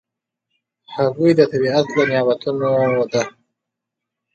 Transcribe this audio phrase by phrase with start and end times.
[0.93, 2.71] هګۍ د طبیعت له نعمتونو
[3.11, 3.23] ده.